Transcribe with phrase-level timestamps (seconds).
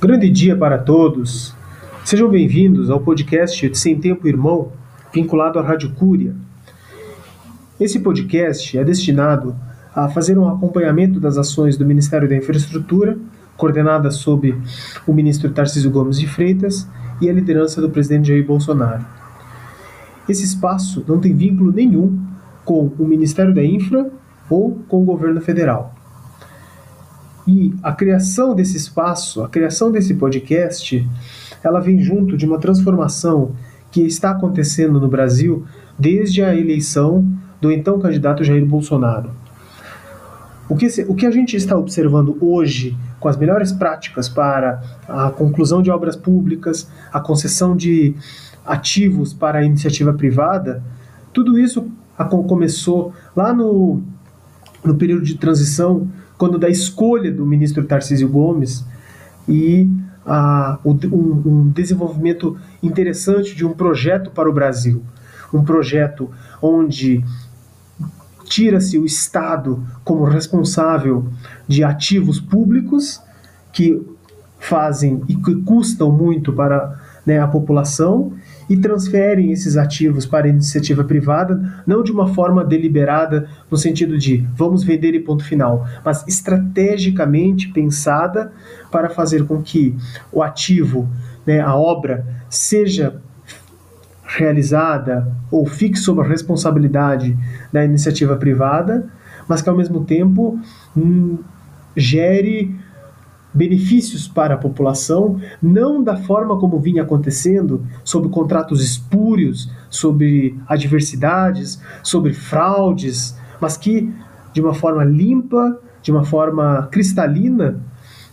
[0.00, 1.52] Grande dia para todos.
[2.04, 4.70] Sejam bem-vindos ao podcast Sem Tempo Irmão,
[5.12, 6.36] vinculado à Rádio Cúria.
[7.80, 9.56] Esse podcast é destinado
[9.92, 13.18] a fazer um acompanhamento das ações do Ministério da Infraestrutura,
[13.56, 14.54] coordenada sob
[15.04, 16.88] o ministro Tarcísio Gomes de Freitas
[17.20, 19.04] e a liderança do presidente Jair Bolsonaro.
[20.28, 22.24] Esse espaço não tem vínculo nenhum
[22.64, 24.08] com o Ministério da Infra
[24.48, 25.97] ou com o governo federal.
[27.48, 31.08] E a criação desse espaço, a criação desse podcast,
[31.64, 33.52] ela vem junto de uma transformação
[33.90, 35.64] que está acontecendo no Brasil
[35.98, 37.26] desde a eleição
[37.58, 39.30] do então candidato Jair Bolsonaro.
[40.68, 45.30] O que, o que a gente está observando hoje com as melhores práticas para a
[45.30, 48.14] conclusão de obras públicas, a concessão de
[48.66, 50.82] ativos para a iniciativa privada,
[51.32, 51.90] tudo isso
[52.46, 54.02] começou lá no,
[54.84, 56.06] no período de transição
[56.38, 58.84] quando da escolha do ministro Tarcísio Gomes
[59.48, 59.90] e
[60.24, 65.02] a, um, um desenvolvimento interessante de um projeto para o Brasil.
[65.52, 66.30] Um projeto
[66.62, 67.24] onde
[68.44, 71.26] tira-se o Estado como responsável
[71.66, 73.20] de ativos públicos
[73.72, 74.00] que
[74.58, 78.32] fazem e que custam muito para né, a população
[78.68, 84.18] e transferem esses ativos para a iniciativa privada, não de uma forma deliberada, no sentido
[84.18, 88.52] de vamos vender e ponto final, mas estrategicamente pensada
[88.90, 89.96] para fazer com que
[90.30, 91.08] o ativo,
[91.46, 93.20] né, a obra, seja
[94.26, 97.36] realizada ou fique sob a responsabilidade
[97.72, 99.06] da iniciativa privada,
[99.48, 100.60] mas que ao mesmo tempo
[100.94, 101.38] hum,
[101.96, 102.76] gere
[103.58, 111.80] benefícios para a população, não da forma como vinha acontecendo, sobre contratos espúrios, sobre adversidades,
[112.02, 114.10] sobre fraudes, mas que
[114.54, 117.80] de uma forma limpa, de uma forma cristalina,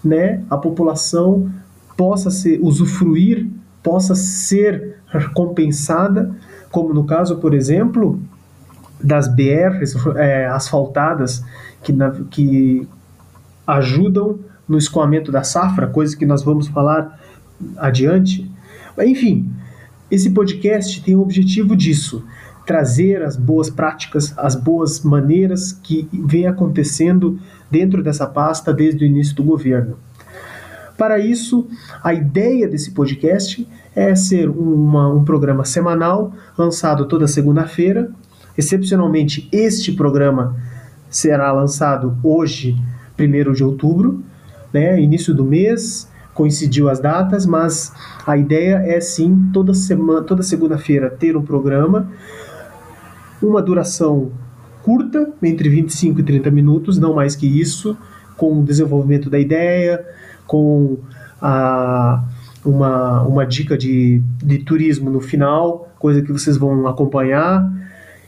[0.04, 1.50] né, a população
[1.98, 3.48] possa ser usufruir,
[3.82, 5.00] possa ser
[5.34, 6.36] compensada,
[6.72, 8.20] como no caso, por exemplo,
[9.02, 11.44] das BRs é, asfaltadas
[11.84, 12.88] que, na, que
[13.66, 17.20] ajudam no escoamento da safra, coisa que nós vamos falar
[17.78, 18.50] adiante.
[19.00, 19.50] Enfim,
[20.10, 22.24] esse podcast tem o objetivo disso,
[22.66, 27.40] trazer as boas práticas, as boas maneiras que vem acontecendo
[27.70, 29.98] dentro dessa pasta desde o início do governo.
[30.98, 31.68] Para isso,
[32.02, 38.12] a ideia desse podcast é ser uma, um programa semanal, lançado toda segunda-feira.
[38.58, 40.56] Excepcionalmente, este programa
[41.10, 42.78] será lançado hoje,
[43.20, 44.24] 1 de outubro,
[44.74, 47.94] né, início do mês, coincidiu as datas, mas
[48.28, 52.12] a ideia é sim toda semana, toda segunda-feira ter um programa,
[53.42, 54.32] uma duração
[54.84, 57.98] curta, entre 25 e 30 minutos, não mais que isso,
[58.38, 60.06] com o desenvolvimento da ideia,
[60.46, 60.98] com
[61.42, 62.24] a,
[62.64, 67.72] uma, uma dica de, de turismo no final, coisa que vocês vão acompanhar.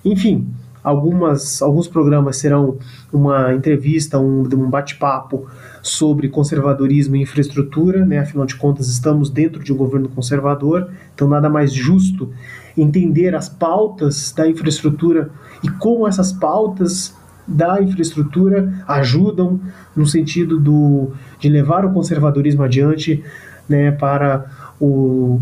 [0.04, 0.48] Enfim,
[0.88, 2.78] algumas, alguns programas serão
[3.12, 5.46] uma entrevista, um, um bate-papo
[5.82, 8.20] sobre conservadorismo e infraestrutura, né?
[8.20, 12.32] afinal de contas estamos dentro de um governo conservador, então nada mais justo
[12.78, 15.30] entender as pautas da infraestrutura
[15.62, 17.14] e como essas pautas
[17.46, 19.60] da infraestrutura ajudam
[19.94, 23.22] no sentido do, de levar o conservadorismo adiante
[23.68, 24.46] né, para
[24.80, 25.42] o,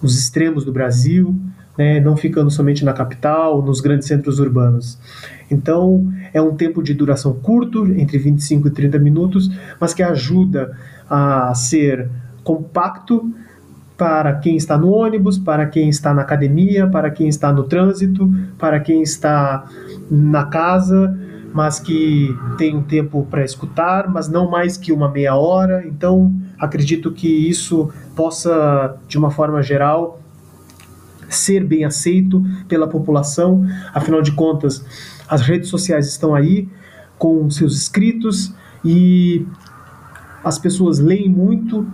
[0.00, 1.34] os extremos do Brasil,
[1.76, 4.98] né, não ficando somente na capital, nos grandes centros urbanos.
[5.50, 10.76] Então, é um tempo de duração curto, entre 25 e 30 minutos, mas que ajuda
[11.08, 12.08] a ser
[12.42, 13.32] compacto
[13.96, 18.28] para quem está no ônibus, para quem está na academia, para quem está no trânsito,
[18.58, 19.64] para quem está
[20.10, 21.16] na casa,
[21.52, 25.86] mas que tem um tempo para escutar, mas não mais que uma meia hora.
[25.86, 30.20] Então, acredito que isso possa, de uma forma geral,
[31.34, 33.64] ser bem aceito pela população.
[33.92, 34.84] Afinal de contas,
[35.28, 36.68] as redes sociais estão aí
[37.18, 38.54] com seus inscritos
[38.84, 39.46] e
[40.42, 41.86] as pessoas leem muito.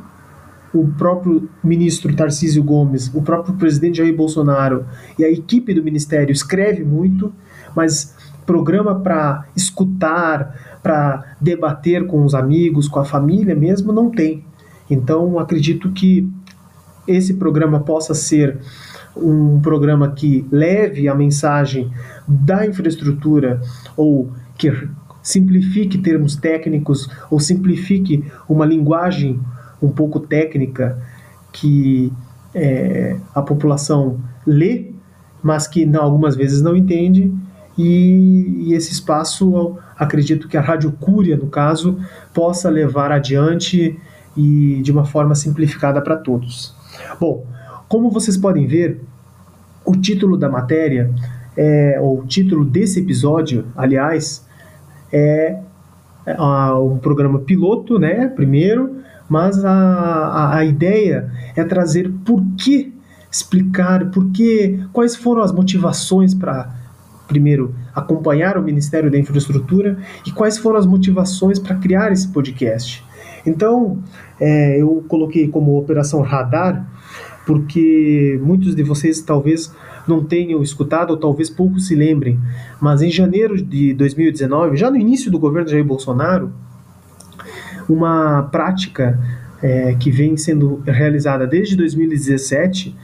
[0.72, 4.86] O próprio ministro Tarcísio Gomes, o próprio presidente Jair Bolsonaro
[5.18, 7.32] e a equipe do ministério escreve muito,
[7.74, 8.14] mas
[8.46, 14.44] programa para escutar, para debater com os amigos, com a família mesmo, não tem.
[14.88, 16.28] Então, acredito que
[17.06, 18.58] esse programa possa ser
[19.16, 21.90] um programa que leve a mensagem
[22.26, 23.60] da infraestrutura
[23.96, 24.72] ou que
[25.22, 29.40] simplifique termos técnicos ou simplifique uma linguagem
[29.82, 30.98] um pouco técnica
[31.52, 32.12] que
[32.54, 34.92] é, a população lê,
[35.42, 37.32] mas que não, algumas vezes não entende
[37.76, 41.98] e, e esse espaço, acredito que a Rádio Cúria, no caso,
[42.34, 43.98] possa levar adiante
[44.36, 46.74] e de uma forma simplificada para todos.
[47.18, 47.46] Bom,
[47.90, 49.00] como vocês podem ver,
[49.84, 51.10] o título da matéria,
[51.56, 54.46] é, ou o título desse episódio, aliás,
[55.12, 55.58] é,
[56.24, 56.40] é
[56.74, 58.28] um programa piloto, né?
[58.28, 58.98] Primeiro,
[59.28, 62.94] mas a, a, a ideia é trazer por que
[63.28, 66.72] explicar, por que, quais foram as motivações para
[67.26, 73.04] primeiro acompanhar o Ministério da Infraestrutura e quais foram as motivações para criar esse podcast.
[73.44, 73.98] Então,
[74.38, 76.86] é, eu coloquei como Operação Radar
[77.46, 79.74] porque muitos de vocês talvez
[80.06, 82.38] não tenham escutado ou talvez poucos se lembrem,
[82.80, 86.52] mas em janeiro de 2019, já no início do governo Jair Bolsonaro,
[87.88, 89.18] uma prática
[89.62, 92.96] é, que vem sendo realizada desde 2017,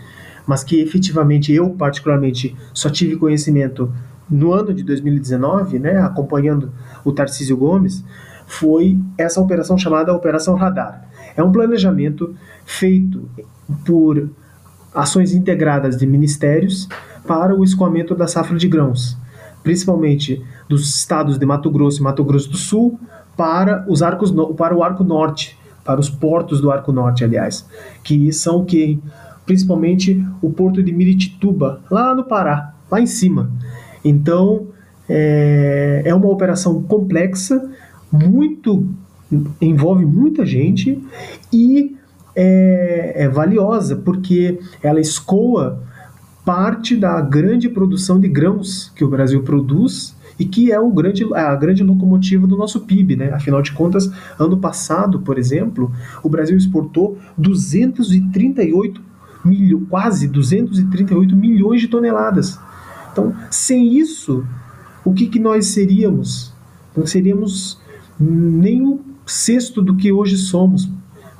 [0.46, 3.92] mas que efetivamente eu particularmente só tive conhecimento
[4.28, 6.72] no ano de 2019, né, acompanhando
[7.04, 8.04] o Tarcísio Gomes,
[8.46, 11.08] foi essa operação chamada Operação Radar.
[11.36, 12.34] É um planejamento
[12.64, 13.28] feito
[13.84, 14.30] por
[14.94, 16.88] ações integradas de ministérios
[17.26, 19.16] para o escoamento da safra de grãos,
[19.62, 22.98] principalmente dos estados de Mato Grosso e Mato Grosso do Sul
[23.36, 27.68] para os arcos para o Arco Norte, para os portos do Arco Norte, aliás,
[28.02, 29.00] que são que
[29.44, 33.50] principalmente o porto de Miritituba, lá no Pará, lá em cima.
[34.04, 34.68] Então,
[35.08, 37.70] é, é uma operação complexa,
[38.10, 38.88] muito
[39.61, 41.02] envolve muita gente
[41.52, 41.96] e
[42.34, 45.82] é, é valiosa porque ela escoa
[46.44, 51.25] parte da grande produção de grãos que o Brasil produz e que é o grande,
[51.34, 53.31] a grande locomotiva do nosso PIB, né?
[53.32, 55.90] Afinal de contas, ano passado, por exemplo,
[56.23, 59.00] o Brasil exportou 238
[59.44, 62.58] milho, quase 238 milhões de toneladas.
[63.12, 64.44] Então, sem isso,
[65.05, 66.52] o que, que nós seríamos?
[66.94, 67.81] Não seríamos
[68.20, 70.88] nem um sexto do que hoje somos,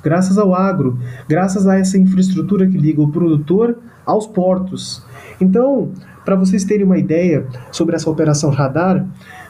[0.03, 5.03] graças ao agro, graças a essa infraestrutura que liga o produtor aos portos.
[5.39, 5.91] Então,
[6.23, 9.05] para vocês terem uma ideia sobre essa operação radar,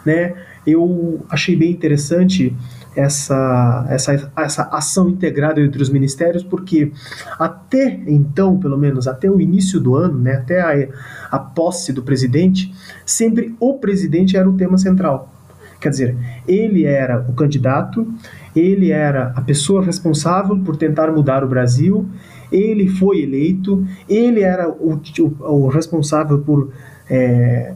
[0.05, 0.35] né,
[0.65, 2.55] eu achei bem interessante
[2.95, 6.91] essa, essa, essa ação integrada entre os ministérios, porque
[7.39, 10.89] até então, pelo menos até o início do ano, né, até a,
[11.31, 12.73] a posse do presidente,
[13.05, 15.36] sempre o presidente era o tema central.
[15.79, 18.07] Quer dizer, ele era o candidato,
[18.55, 22.07] ele era a pessoa responsável por tentar mudar o Brasil,
[22.51, 26.71] ele foi eleito, ele era o, o, o responsável por
[27.09, 27.73] é,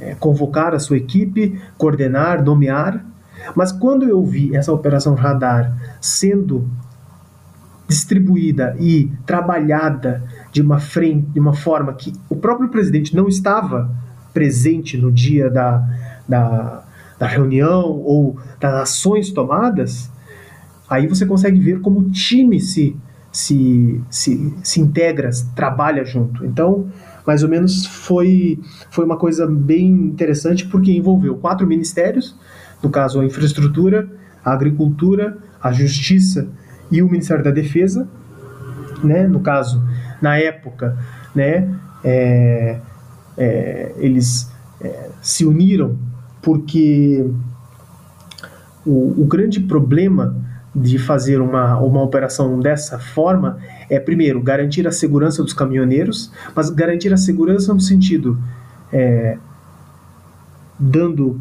[0.00, 3.04] é, convocar a sua equipe, coordenar, nomear.
[3.54, 6.68] Mas quando eu vi essa operação radar sendo
[7.86, 13.90] distribuída e trabalhada de uma frente, de uma forma que o próprio presidente não estava
[14.32, 15.86] presente no dia da,
[16.28, 16.83] da,
[17.18, 20.10] da reunião ou das ações tomadas,
[20.88, 22.96] aí você consegue ver como o time se,
[23.30, 26.44] se, se, se integra, trabalha junto.
[26.44, 26.88] Então,
[27.26, 32.36] mais ou menos foi, foi uma coisa bem interessante porque envolveu quatro ministérios,
[32.82, 34.08] no caso a infraestrutura,
[34.44, 36.48] a agricultura, a justiça
[36.90, 38.06] e o Ministério da Defesa,
[39.02, 39.26] né?
[39.26, 39.82] No caso,
[40.20, 40.98] na época,
[41.34, 41.68] né?
[42.04, 42.78] É,
[43.36, 45.98] é, eles é, se uniram
[46.44, 47.24] porque
[48.86, 50.36] o, o grande problema
[50.74, 53.58] de fazer uma, uma operação dessa forma
[53.88, 58.38] é, primeiro, garantir a segurança dos caminhoneiros, mas garantir a segurança no sentido
[58.92, 59.38] é,
[60.78, 61.40] dando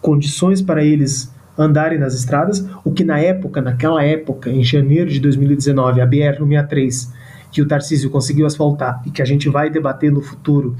[0.00, 5.20] condições para eles andarem nas estradas, o que na época, naquela época, em janeiro de
[5.20, 7.10] 2019, a BR-163,
[7.52, 10.76] que o Tarcísio conseguiu asfaltar e que a gente vai debater no futuro,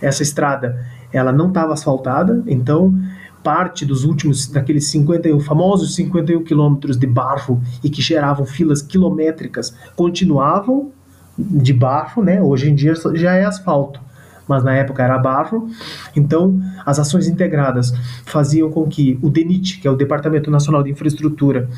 [0.00, 2.94] essa estrada, ela não estava asfaltada, então
[3.42, 9.74] parte dos últimos, daqueles 51, famosos 51 quilômetros de barro e que geravam filas quilométricas,
[9.96, 10.90] continuavam
[11.36, 12.40] de barro, né?
[12.40, 14.00] Hoje em dia já é asfalto,
[14.46, 15.68] mas na época era barro.
[16.14, 17.92] Então, as ações integradas
[18.24, 21.68] faziam com que o DENIT, que é o Departamento Nacional de Infraestrutura,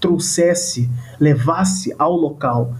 [0.00, 2.74] trouxesse, levasse ao local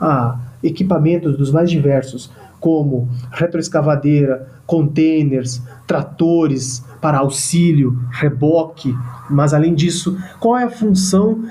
[0.00, 8.94] ah, equipamentos dos mais diversos, como retroescavadeira, containers, tratores, para auxílio, reboque,
[9.30, 11.44] mas além disso, qual é a função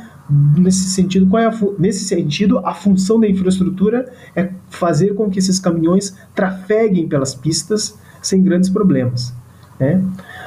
[0.57, 5.59] nesse sentido, qual é nesse sentido a função da infraestrutura é fazer com que esses
[5.59, 9.33] caminhões trafeguem pelas pistas sem grandes problemas,
[9.79, 10.03] né?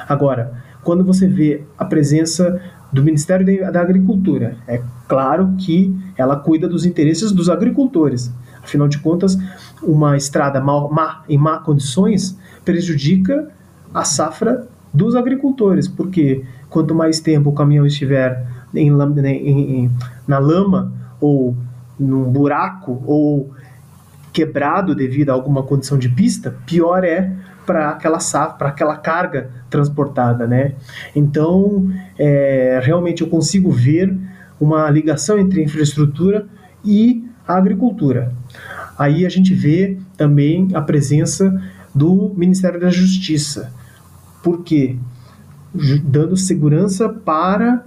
[0.07, 2.61] Agora, quando você vê a presença
[2.91, 8.33] do Ministério da Agricultura, é claro que ela cuida dos interesses dos agricultores.
[8.63, 9.37] Afinal de contas,
[9.81, 13.49] uma estrada mal, má, em má condições prejudica
[13.93, 19.91] a safra dos agricultores, porque quanto mais tempo o caminhão estiver em, né, em, em,
[20.27, 21.55] na lama ou
[21.99, 23.51] num buraco ou
[24.31, 27.31] quebrado devido a alguma condição de pista, pior é
[27.65, 30.73] para aquela safra, para aquela carga transportada, né?
[31.15, 34.15] Então, é, realmente eu consigo ver
[34.59, 36.47] uma ligação entre infraestrutura
[36.83, 38.33] e agricultura.
[38.97, 41.61] Aí a gente vê também a presença
[41.93, 43.71] do Ministério da Justiça.
[44.43, 44.97] Por quê?
[46.03, 47.85] Dando segurança para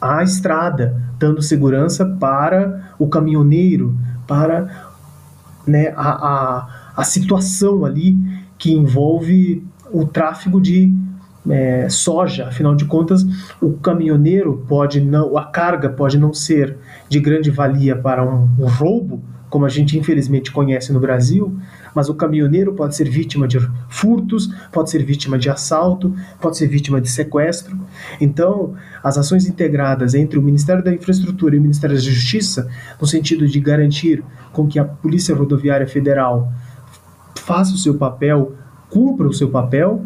[0.00, 3.96] a estrada, dando segurança para o caminhoneiro,
[4.26, 4.92] para
[5.66, 8.16] né, a, a, a situação ali
[8.58, 10.92] que envolve o tráfego de
[11.50, 12.48] é, soja.
[12.48, 13.24] Afinal de contas,
[13.60, 16.76] o caminhoneiro pode não, a carga pode não ser
[17.08, 21.56] de grande valia para um, um roubo, como a gente infelizmente conhece no Brasil,
[21.94, 26.66] mas o caminhoneiro pode ser vítima de furtos, pode ser vítima de assalto, pode ser
[26.66, 27.78] vítima de sequestro.
[28.20, 32.68] Então, as ações integradas entre o Ministério da Infraestrutura e o Ministério da Justiça,
[33.00, 34.22] no sentido de garantir
[34.52, 36.52] com que a Polícia Rodoviária Federal
[37.36, 38.52] faça o seu papel,
[38.90, 40.04] cumpra o seu papel,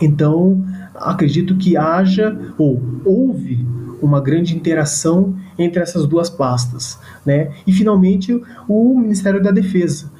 [0.00, 3.66] então acredito que haja ou houve
[4.00, 7.52] uma grande interação entre essas duas pastas, né?
[7.66, 10.10] E finalmente o Ministério da Defesa,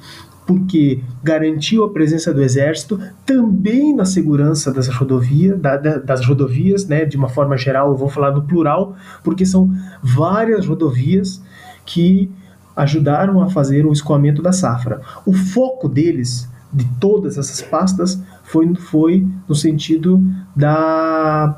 [0.45, 7.05] porque garantiu a presença do Exército também na segurança das rodovias, da, das rodovias, né?
[7.05, 9.69] De uma forma geral, eu vou falar no plural, porque são
[10.01, 11.41] várias rodovias
[11.85, 12.31] que
[12.75, 15.01] ajudaram a fazer o escoamento da safra.
[15.25, 20.23] O foco deles, de todas essas pastas, foi, foi no sentido
[20.55, 21.57] da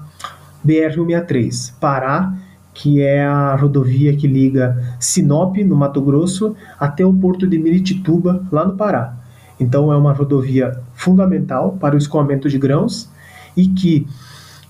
[0.65, 2.33] BR-163, Pará,
[2.73, 8.43] que é a rodovia que liga Sinop, no Mato Grosso, até o porto de Miritituba,
[8.51, 9.17] lá no Pará.
[9.59, 13.09] Então é uma rodovia fundamental para o escoamento de grãos
[13.55, 14.05] e que,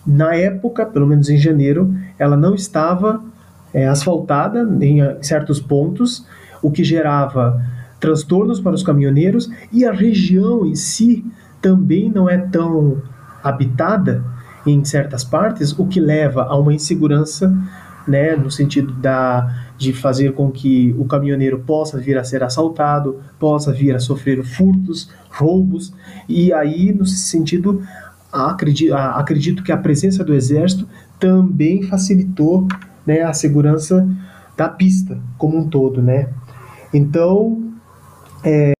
[0.06, 3.24] na época, pelo menos em janeiro, ela não estava
[3.74, 6.26] é, asfaltada em certos pontos,
[6.62, 7.60] o que gerava
[8.00, 11.26] transtornos para os caminhoneiros e a região em si
[11.66, 13.02] também não é tão
[13.44, 14.24] habitada
[14.68, 17.52] em certas partes, o que leva a uma insegurança,
[18.08, 23.20] né, no sentido da de fazer com que o caminhoneiro possa vir a ser assaltado,
[23.40, 25.92] possa vir a sofrer furtos, roubos,
[26.30, 27.82] e aí, nesse sentido,
[28.32, 30.88] acredito, acredito que a presença do exército
[31.20, 32.68] também facilitou
[33.08, 34.08] né, a segurança
[34.56, 36.30] da pista como um todo, né?
[36.94, 37.74] Então,
[38.44, 38.76] é,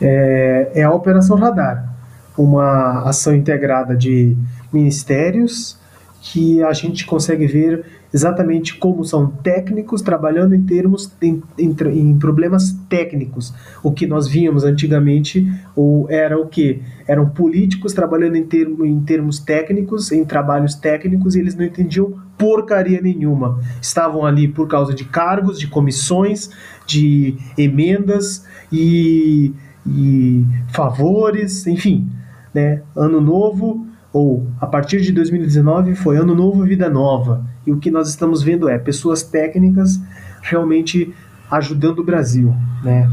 [0.00, 1.92] é, é a Operação Radar,
[2.36, 4.36] uma ação integrada de
[4.72, 5.78] ministérios
[6.20, 12.18] que a gente consegue ver exatamente como são técnicos trabalhando em termos em, em, em,
[12.18, 13.52] problemas técnicos.
[13.82, 19.00] O que nós víamos antigamente ou era o que eram políticos trabalhando em, termo, em
[19.00, 23.60] termos técnicos, em trabalhos técnicos e eles não entendiam porcaria nenhuma.
[23.80, 26.50] Estavam ali por causa de cargos, de comissões,
[26.86, 29.52] de emendas e,
[29.86, 32.10] e favores, enfim,
[32.52, 32.82] né?
[32.96, 37.44] Ano novo ou a partir de 2019 foi ano novo, vida nova.
[37.66, 40.00] E o que nós estamos vendo é pessoas técnicas
[40.42, 41.14] realmente
[41.50, 43.10] ajudando o Brasil, né?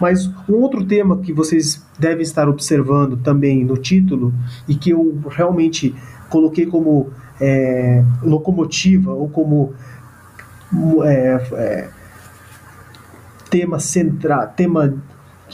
[0.00, 4.34] Mas um outro tema que vocês devem estar observando também no título
[4.68, 5.94] e que eu realmente
[6.28, 9.72] coloquei como é, locomotiva ou como
[11.04, 11.90] é, é,
[13.48, 14.94] tema central, tema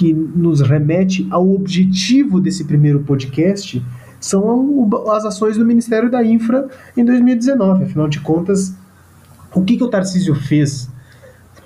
[0.01, 3.85] que nos remete ao objetivo desse primeiro podcast
[4.19, 7.85] são as ações do Ministério da Infra em 2019.
[7.85, 8.75] Afinal de contas,
[9.55, 10.89] o que, que o Tarcísio fez?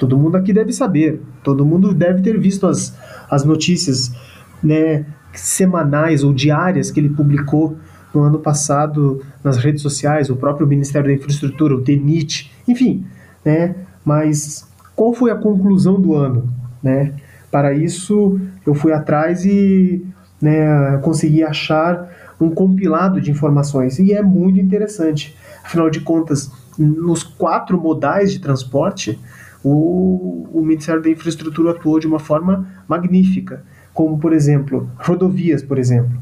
[0.01, 2.99] Todo mundo aqui deve saber, todo mundo deve ter visto as,
[3.31, 4.13] as notícias
[4.61, 7.77] né, semanais ou diárias que ele publicou
[8.13, 13.07] no ano passado nas redes sociais, o próprio Ministério da Infraestrutura, o DENIT, enfim,
[13.45, 13.77] né?
[14.05, 17.15] Mas qual foi a conclusão do ano, né?
[17.55, 20.05] Para isso, eu fui atrás e
[20.43, 25.37] né, consegui achar um compilado de informações e é muito interessante.
[25.65, 29.21] Afinal de contas, nos quatro modais de transporte,
[29.63, 35.79] o, o Ministério da Infraestrutura atuou de uma forma magnífica, como por exemplo, rodovias, por
[35.79, 36.19] exemplo.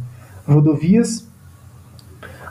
[0.47, 1.27] Rodovias,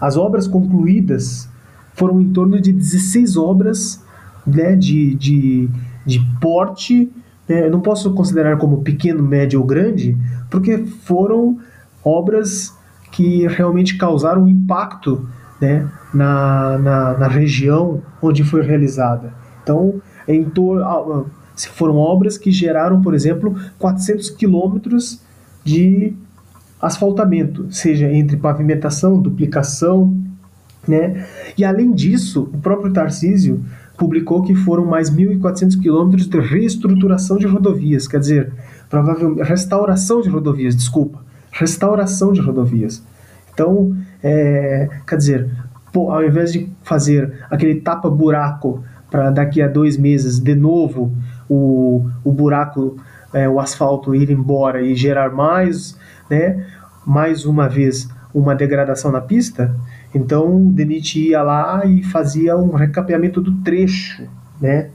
[0.01, 1.47] as obras concluídas
[1.93, 4.03] foram em torno de 16 obras
[4.43, 5.69] né, de, de,
[6.03, 7.11] de porte,
[7.47, 10.17] né, eu não posso considerar como pequeno, médio ou grande,
[10.49, 11.57] porque foram
[12.03, 12.75] obras
[13.11, 15.27] que realmente causaram impacto
[15.59, 19.33] né, na, na, na região onde foi realizada.
[19.61, 20.81] Então, em tor
[21.73, 25.21] foram obras que geraram, por exemplo, 400 quilômetros
[25.63, 26.13] de
[26.81, 30.17] asfaltamento, seja entre pavimentação, duplicação,
[30.87, 31.27] Né?
[31.55, 33.63] E além disso, o próprio Tarcísio
[34.01, 38.51] publicou que foram mais 1.400 quilômetros de reestruturação de rodovias, quer dizer,
[38.89, 41.19] provavelmente restauração de rodovias, desculpa,
[41.51, 43.03] restauração de rodovias.
[43.53, 45.51] Então, é, quer dizer,
[45.93, 51.15] pô, ao invés de fazer aquele tapa-buraco para daqui a dois meses de novo
[51.47, 52.97] o, o buraco,
[53.31, 55.95] é, o asfalto ir embora e gerar mais,
[56.27, 56.65] né,
[57.05, 59.75] mais uma vez uma degradação na pista,
[60.13, 64.23] então o DENIT ia lá e fazia um recapeamento do trecho,
[64.59, 64.89] né?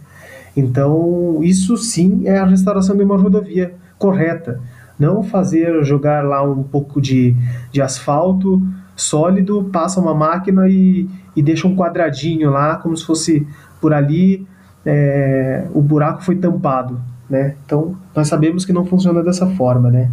[0.56, 4.60] Então isso sim é a restauração de uma rodovia correta,
[4.98, 7.36] não fazer jogar lá um pouco de,
[7.70, 8.62] de asfalto
[8.94, 13.46] sólido, passa uma máquina e, e deixa um quadradinho lá, como se fosse
[13.80, 14.46] por ali
[14.86, 17.56] é, o buraco foi tampado, né?
[17.66, 20.10] Então nós sabemos que não funciona dessa forma, né?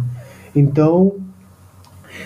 [0.54, 1.12] Então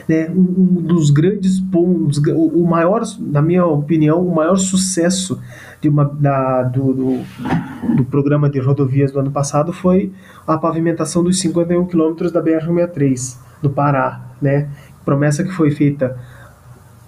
[0.08, 5.40] né, um, dos grandes pontos, o, maior, na minha opinião, o maior sucesso
[5.80, 10.12] de uma, da, do, do, do, programa de rodovias do ano passado foi
[10.46, 14.68] a pavimentação dos 51 quilômetros da BR-163 do Pará, né?
[15.04, 16.16] Promessa que foi feita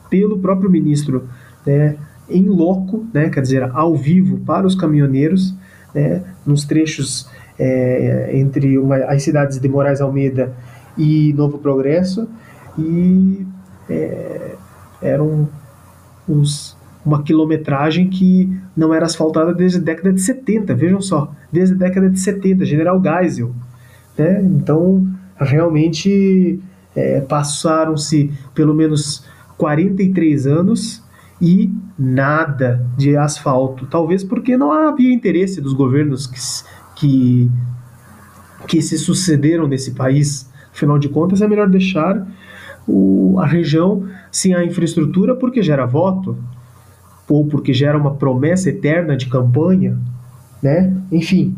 [0.09, 1.29] pelo próprio ministro,
[1.67, 1.97] né?
[2.29, 3.29] Em loco, né?
[3.29, 5.55] Quer dizer, ao vivo para os caminhoneiros,
[5.95, 6.23] né?
[6.47, 10.55] Nos trechos é, entre uma, as cidades de Moraes Almeida
[10.97, 12.29] e Novo Progresso
[12.79, 13.47] e
[13.89, 14.55] é,
[15.03, 15.49] eram
[16.29, 21.75] os, uma quilometragem que não era asfaltada desde a década de 70, vejam só, desde
[21.75, 23.53] a década de 70, General Geisel.
[24.17, 24.43] Né?
[24.43, 26.61] Então, realmente
[26.95, 29.25] é, passaram-se pelo menos
[29.57, 31.03] 43 anos
[31.41, 33.87] e nada de asfalto.
[33.87, 36.41] Talvez porque não havia interesse dos governos que,
[36.97, 37.51] que,
[38.67, 40.51] que se sucederam nesse país.
[40.73, 42.27] Afinal de contas, é melhor deixar
[42.91, 46.37] o, a região sem a infraestrutura porque gera voto,
[47.29, 49.97] ou porque gera uma promessa eterna de campanha,
[50.61, 50.93] né?
[51.13, 51.57] Enfim.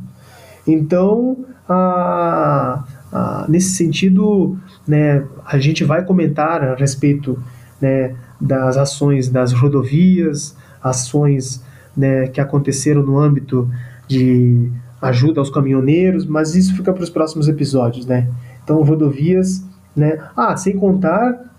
[0.66, 7.42] Então, a, a, nesse sentido, né, a gente vai comentar a respeito
[7.80, 11.64] né, das ações das rodovias, ações
[11.96, 13.68] né, que aconteceram no âmbito
[14.06, 18.28] de ajuda aos caminhoneiros, mas isso fica para os próximos episódios, né?
[18.62, 20.18] Então, rodovias né?
[20.36, 21.52] Ah, sem contar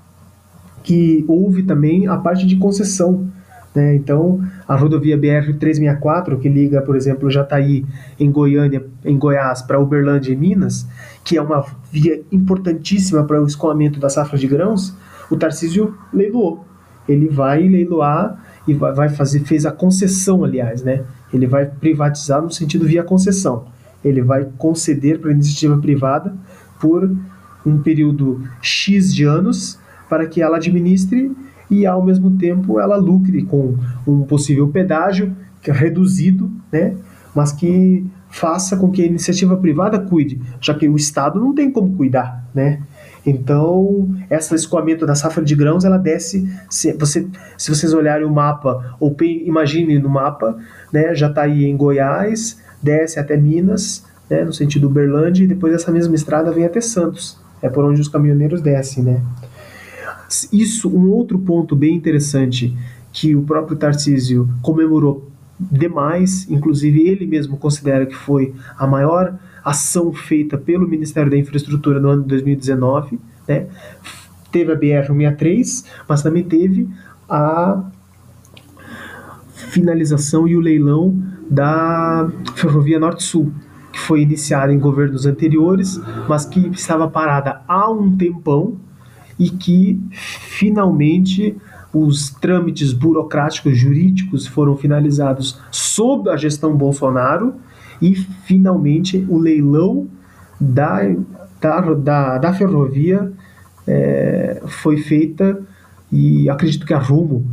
[0.83, 3.27] que houve também a parte de concessão.
[3.73, 3.95] Né?
[3.95, 7.85] Então, a rodovia BR-364, que liga, por exemplo, Jataí,
[8.19, 10.87] em Goiânia, em Goiás, para Uberlândia e Minas,
[11.23, 14.95] que é uma via importantíssima para o escoamento da safra de grãos,
[15.31, 16.65] o Tarcísio leiloou.
[17.07, 21.03] Ele vai leiloar e vai fazer, fez a concessão, aliás, né?
[21.33, 23.65] Ele vai privatizar no sentido via concessão.
[24.03, 26.33] Ele vai conceder para a iniciativa privada
[26.79, 27.09] por
[27.65, 31.31] um período X de anos para que ela administre
[31.69, 36.95] e ao mesmo tempo ela lucre com um possível pedágio que é reduzido, né?
[37.33, 41.71] mas que faça com que a iniciativa privada cuide, já que o Estado não tem
[41.71, 42.81] como cuidar, né?
[43.25, 48.31] Então, esse escoamento da safra de grãos, ela desce, se, você, se vocês olharem o
[48.31, 50.57] mapa, ou imaginem no mapa,
[50.91, 55.73] né, já está aí em Goiás, desce até Minas, né, no sentido Uberlândia, e depois
[55.73, 59.23] essa mesma estrada vem até Santos é por onde os caminhoneiros descem, né?
[60.51, 62.75] Isso, um outro ponto bem interessante
[63.11, 70.11] que o próprio Tarcísio comemorou demais, inclusive ele mesmo considera que foi a maior ação
[70.11, 73.67] feita pelo Ministério da Infraestrutura no ano de 2019, né?
[74.51, 76.89] Teve a BR-163, mas também teve
[77.29, 77.89] a
[79.53, 81.17] finalização e o leilão
[81.49, 83.53] da Ferrovia Norte-Sul,
[83.93, 88.75] que foi iniciada em governos anteriores, mas que estava parada há um tempão
[89.39, 91.55] e que finalmente
[91.93, 97.53] os trâmites burocráticos jurídicos foram finalizados sob a gestão Bolsonaro
[98.01, 100.07] e finalmente o leilão
[100.59, 101.01] da,
[101.61, 103.31] da, da, da ferrovia
[103.87, 105.61] é, foi feita
[106.11, 107.45] e acredito que a Rumo,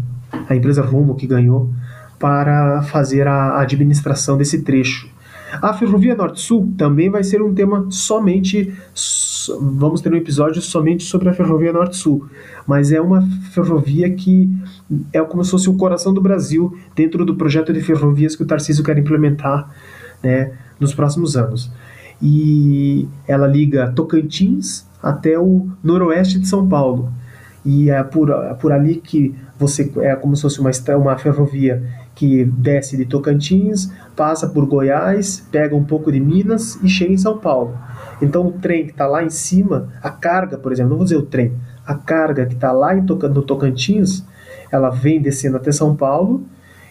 [0.48, 1.70] a empresa Rumo que ganhou,
[2.18, 5.08] para fazer a administração desse trecho.
[5.60, 8.72] A Ferrovia Norte-Sul também vai ser um tema somente.
[9.60, 12.26] Vamos ter um episódio somente sobre a Ferrovia Norte-Sul,
[12.66, 14.48] mas é uma ferrovia que
[15.12, 18.46] é como se fosse o coração do Brasil dentro do projeto de ferrovias que o
[18.46, 19.70] Tarcísio quer implementar
[20.22, 21.70] né, nos próximos anos.
[22.22, 27.10] E ela liga Tocantins até o noroeste de São Paulo.
[27.64, 31.82] E é por, é por ali que você é como se fosse uma, uma ferrovia
[32.20, 37.16] que desce de Tocantins, passa por Goiás, pega um pouco de Minas e chega em
[37.16, 37.74] São Paulo.
[38.20, 41.16] Então o trem que está lá em cima, a carga, por exemplo, não vou dizer
[41.16, 41.54] o trem,
[41.86, 44.22] a carga que está lá em no Tocantins,
[44.70, 46.44] ela vem descendo até São Paulo,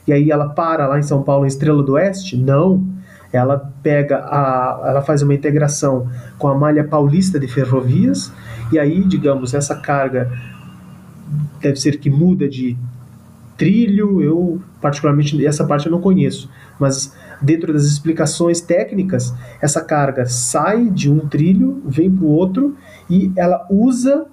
[0.07, 2.35] e aí ela para lá em São Paulo, em Estrela do Oeste?
[2.35, 2.83] Não.
[3.31, 8.33] Ela pega a, ela faz uma integração com a malha paulista de ferrovias,
[8.71, 10.31] e aí, digamos, essa carga
[11.61, 12.75] deve ser que muda de
[13.59, 20.25] trilho, eu particularmente essa parte eu não conheço, mas dentro das explicações técnicas, essa carga
[20.25, 22.75] sai de um trilho, vem para o outro
[23.09, 24.25] e ela usa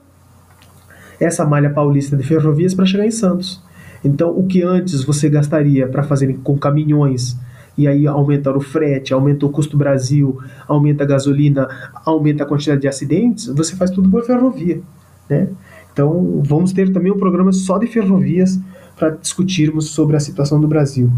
[1.20, 3.62] essa malha paulista de ferrovias para chegar em Santos.
[4.04, 7.36] Então, o que antes você gastaria para fazer com caminhões
[7.76, 11.68] e aí aumenta o frete, aumenta o custo Brasil, aumenta a gasolina,
[12.04, 14.80] aumenta a quantidade de acidentes, você faz tudo por ferrovia,
[15.28, 15.48] né?
[15.92, 18.60] Então, vamos ter também um programa só de ferrovias
[18.96, 21.10] para discutirmos sobre a situação do Brasil.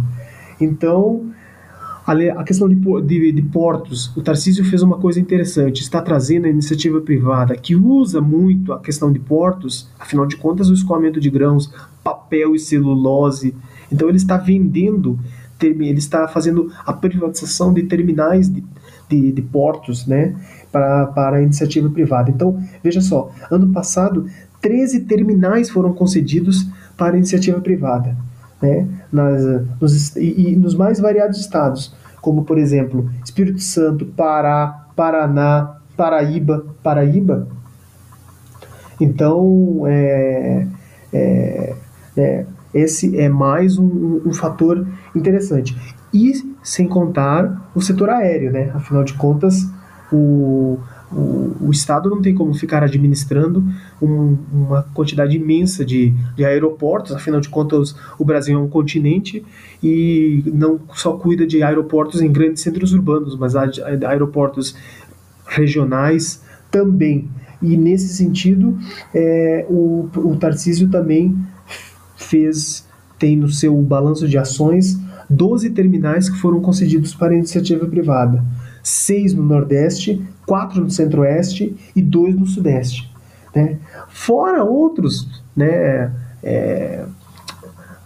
[0.61, 1.31] Então,
[2.37, 6.49] a questão de, de, de, portos, o Tarcísio fez uma coisa interessante, está trazendo a
[6.49, 11.29] iniciativa privada que usa muito a questão de portos, afinal de contas, o escoamento de
[11.29, 11.71] grãos,
[12.03, 13.55] papel e celulose.
[13.93, 15.19] Então, ele está vendendo,
[15.61, 18.65] ele está fazendo a privatização de terminais de,
[19.07, 20.35] de, de portos né,
[20.73, 22.31] para, para a iniciativa privada.
[22.31, 24.27] Então, veja só, ano passado,
[24.63, 26.67] 13 terminais foram concedidos
[26.99, 28.15] para iniciativa privada.
[28.61, 29.41] Né, nas,
[29.81, 36.67] nos, e, e nos mais variados estados, como por exemplo Espírito Santo, Pará, Paraná, Paraíba,
[36.83, 37.47] Paraíba.
[39.01, 40.67] Então, é,
[41.13, 41.75] é,
[42.17, 45.77] é, esse é mais um, um, fator interessante.
[46.13, 46.33] E
[46.63, 48.73] sem contar o setor aéreo, né?
[48.75, 49.69] Afinal de contas,
[50.13, 50.79] o,
[51.11, 53.65] o, o Estado não tem como ficar administrando
[54.01, 59.45] um, uma quantidade imensa de, de aeroportos, afinal de contas, o Brasil é um continente
[59.83, 63.71] e não só cuida de aeroportos em grandes centros urbanos, mas há
[64.09, 64.75] aeroportos
[65.47, 67.29] regionais também.
[67.63, 68.79] E nesse sentido,
[69.15, 71.37] é, o, o Tarcísio também
[72.17, 72.87] fez,
[73.19, 78.45] tem no seu balanço de ações, 12 terminais que foram concedidos para iniciativa privada
[78.89, 83.11] seis no Nordeste, quatro no Centro-Oeste e dois no Sudeste.
[83.55, 83.79] Né?
[84.09, 87.05] Fora outros né, é,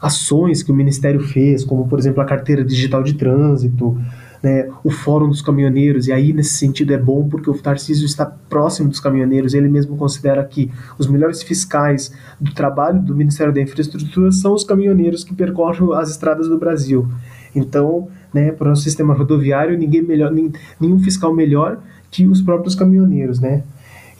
[0.00, 3.96] ações que o Ministério fez, como por exemplo a carteira digital de trânsito,
[4.42, 8.26] né, o Fórum dos Caminhoneiros, e aí nesse sentido é bom porque o Tarcísio está
[8.26, 10.68] próximo dos caminhoneiros, ele mesmo considera que
[10.98, 16.10] os melhores fiscais do trabalho do Ministério da Infraestrutura são os caminhoneiros que percorrem as
[16.10, 17.08] estradas do Brasil.
[17.54, 20.32] Então, né, para o sistema rodoviário, ninguém melhor,
[20.80, 21.78] nenhum fiscal melhor
[22.10, 23.62] que os próprios caminhoneiros, né?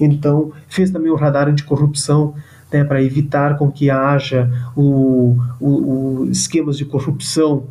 [0.01, 2.35] Então, fez também o radar anticorrupção,
[2.72, 7.64] né, para evitar com que haja o, o, o esquemas de corrupção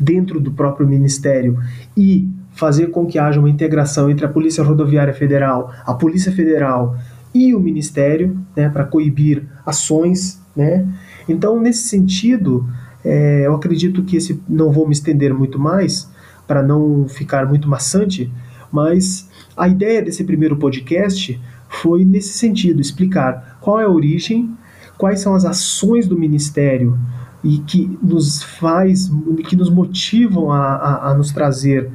[0.00, 1.58] dentro do próprio ministério
[1.96, 6.96] e fazer com que haja uma integração entre a Polícia Rodoviária Federal, a Polícia Federal
[7.34, 10.86] e o Ministério, né, para coibir ações, né?
[11.28, 12.66] Então, nesse sentido,
[13.06, 16.10] é, eu acredito que esse não vou me estender muito mais
[16.46, 18.32] para não ficar muito maçante,
[18.70, 24.50] mas a ideia desse primeiro podcast foi nesse sentido, explicar qual é a origem,
[24.98, 26.98] quais são as ações do ministério
[27.44, 29.10] e que nos faz,
[29.48, 31.90] que nos motivam a, a, a nos trazer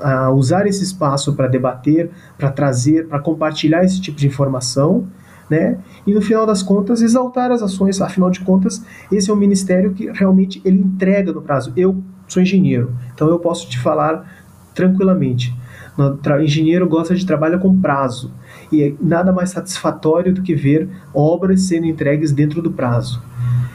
[0.00, 5.08] a usar esse espaço para debater, para trazer, para compartilhar esse tipo de informação
[5.48, 5.78] né?
[6.06, 9.92] E no final das contas exaltar as ações, afinal de contas, esse é um ministério
[9.92, 11.72] que realmente ele entrega no prazo.
[11.76, 15.56] Eu sou engenheiro, então eu posso te falar tranquilamente.
[15.96, 18.32] O engenheiro gosta de trabalhar com prazo
[18.70, 23.20] e é nada mais satisfatório do que ver obras sendo entregues dentro do prazo.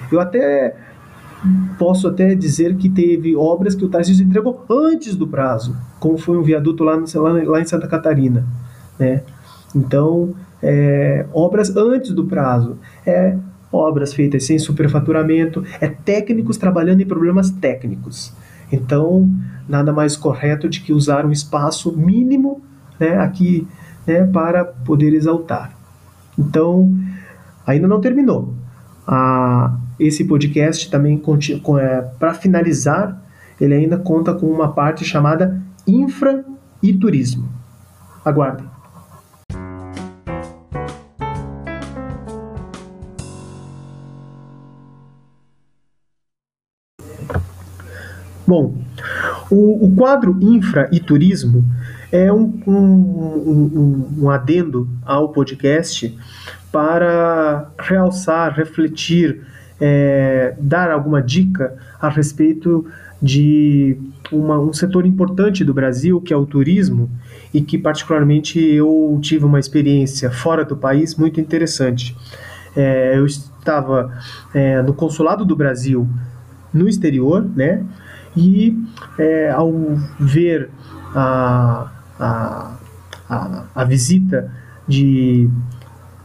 [0.10, 0.74] Eu até
[1.78, 6.38] posso até dizer que teve obras que o Tarcísio entregou antes do prazo, como foi
[6.38, 7.06] um viaduto lá, no,
[7.50, 8.48] lá em Santa Catarina,
[8.98, 9.24] né?
[9.76, 13.36] Então, é, obras antes do prazo, é
[13.72, 18.34] obras feitas sem superfaturamento, é técnicos trabalhando em problemas técnicos.
[18.72, 19.30] Então,
[19.68, 22.62] nada mais correto de que usar um espaço mínimo
[23.00, 23.68] né, aqui
[24.08, 25.76] né, para poder exaltar.
[26.38, 26.96] Então,
[27.68, 28.54] ainda não terminou.
[29.06, 31.22] Ah, esse podcast também,
[31.80, 33.22] é, para finalizar,
[33.60, 36.46] ele ainda conta com uma parte chamada infra
[36.82, 37.48] e turismo.
[38.24, 38.73] Aguardem.
[48.46, 48.76] Bom,
[49.50, 51.64] o, o quadro Infra e Turismo
[52.12, 56.16] é um, um, um, um adendo ao podcast
[56.72, 59.42] para realçar, refletir
[59.80, 62.86] é, dar alguma dica a respeito
[63.22, 63.98] de
[64.32, 67.10] uma, um setor importante do Brasil, que é o turismo,
[67.54, 72.16] e que particularmente eu tive uma experiência fora do país muito interessante.
[72.76, 74.12] É, eu estava
[74.54, 76.08] é, no consulado do Brasil
[76.74, 77.86] no exterior, né?
[78.36, 78.78] E
[79.18, 79.72] é, ao
[80.20, 80.70] ver
[81.14, 82.78] a, a,
[83.30, 84.52] a, a visita
[84.88, 85.50] de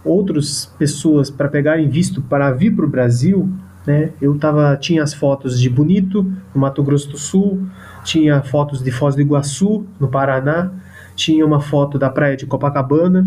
[0.04, 3.48] outras pessoas para pegarem visto para vir para o Brasil,
[3.86, 4.10] né?
[4.20, 6.22] Eu tava, tinha as fotos de Bonito,
[6.54, 7.66] no Mato Grosso do Sul,
[8.04, 10.70] tinha fotos de Foz do Iguaçu, no Paraná,
[11.14, 13.26] tinha uma foto da praia de Copacabana,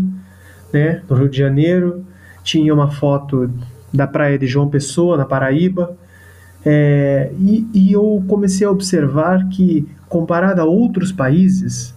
[0.72, 2.04] né, no Rio de Janeiro,
[2.42, 3.50] tinha uma foto
[3.92, 5.96] da praia de João Pessoa, na Paraíba,
[6.64, 11.94] é, e, e eu comecei a observar que, comparado a outros países,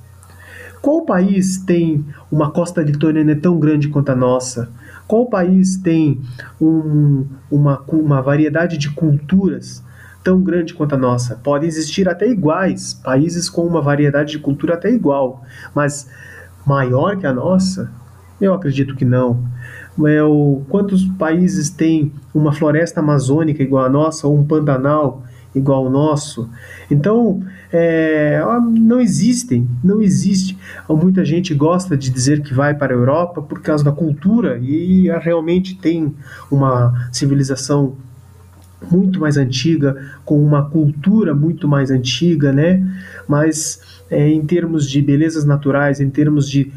[0.81, 4.69] qual país tem uma costa litorânea tão grande quanto a nossa?
[5.07, 6.21] Qual país tem
[6.61, 9.83] um, uma, uma variedade de culturas
[10.25, 11.35] tão grande quanto a nossa.
[11.35, 16.09] Podem existir até iguais, países com uma variedade de cultura até igual, mas
[16.65, 17.91] maior que a nossa?
[18.41, 19.47] Eu acredito que não.
[20.05, 25.85] É, o, quantos países têm uma floresta amazônica igual a nossa, ou um Pantanal igual
[25.85, 26.49] ao nosso?
[26.91, 30.57] Então, é, não existem, não existe.
[30.89, 35.07] Muita gente gosta de dizer que vai para a Europa por causa da cultura e
[35.21, 36.13] realmente tem
[36.51, 37.95] uma civilização
[38.91, 42.85] muito mais antiga, com uma cultura muito mais antiga, né?
[43.27, 43.79] Mas
[44.09, 46.71] é, em termos de belezas naturais, em termos de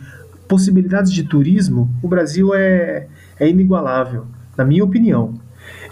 [0.48, 3.06] possibilidades de turismo, o Brasil é,
[3.38, 5.34] é inigualável, na minha opinião.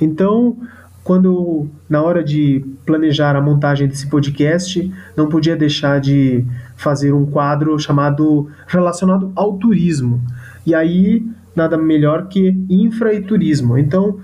[0.01, 0.57] Então,
[1.05, 6.45] quando na hora de planejar a montagem desse podcast, não podia deixar de
[6.77, 10.21] fazer um quadro chamado relacionado ao turismo.
[10.67, 13.79] E aí nada melhor que infra e turismo.
[13.79, 14.19] Então,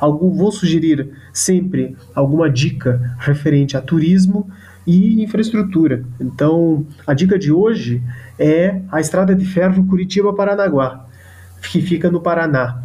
[0.00, 4.48] vou sugerir sempre alguma dica referente a turismo
[4.86, 6.04] e infraestrutura.
[6.20, 8.02] Então, a dica de hoje
[8.38, 11.06] é a estrada de ferro Curitiba-Paranaguá,
[11.70, 12.82] que fica no Paraná.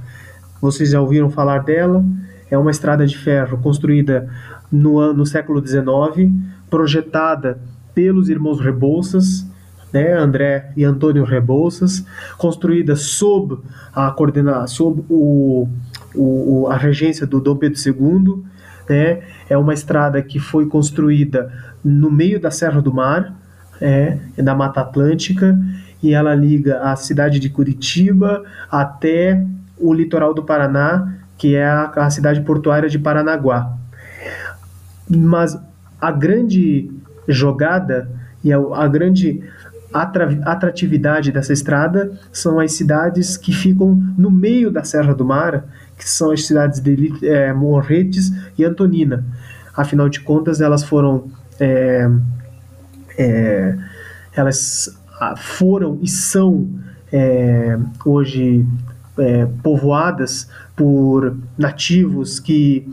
[0.61, 2.03] Vocês já ouviram falar dela?
[2.49, 4.29] É uma estrada de ferro construída
[4.71, 6.31] no, no século XIX,
[6.69, 7.59] projetada
[7.93, 9.45] pelos irmãos Rebouças,
[9.93, 12.05] né, André e Antônio Rebouças,
[12.37, 13.57] construída sob
[13.93, 15.67] a coordenação, sob o
[16.15, 18.43] o, a regência do Dom Pedro II.
[18.89, 19.21] Né?
[19.49, 21.51] É uma estrada que foi construída
[21.83, 23.33] no meio da Serra do Mar,
[23.79, 25.57] é, da Mata Atlântica,
[26.01, 29.45] e ela liga a cidade de Curitiba até
[29.77, 33.75] o litoral do Paraná, que é a, a cidade portuária de Paranaguá.
[35.09, 35.57] Mas
[35.99, 36.91] a grande
[37.27, 38.09] jogada
[38.43, 39.43] e a, a grande
[39.93, 45.65] atratividade dessa estrada são as cidades que ficam no meio da Serra do Mar,
[46.01, 49.23] que são as cidades de é, Morretes e Antonina.
[49.77, 52.09] Afinal de contas, elas foram é,
[53.15, 53.77] é,
[54.33, 54.97] elas
[55.37, 56.67] foram e são
[57.13, 58.65] é, hoje
[59.19, 62.91] é, povoadas por nativos que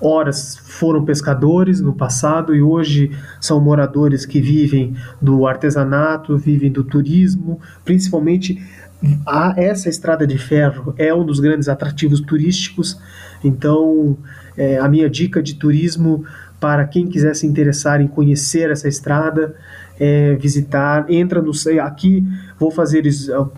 [0.00, 6.84] horas foram pescadores no passado e hoje são moradores que vivem do artesanato, vivem do
[6.84, 8.62] turismo, principalmente
[9.26, 13.00] a, essa estrada de ferro é um dos grandes atrativos turísticos,
[13.42, 14.16] então
[14.56, 16.24] é, a minha dica de turismo
[16.60, 19.54] para quem quiser se interessar em conhecer essa estrada
[19.98, 22.24] é, visitar, entra no aqui
[22.58, 23.04] vou fazer